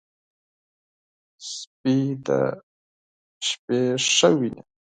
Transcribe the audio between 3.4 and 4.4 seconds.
شپې ښه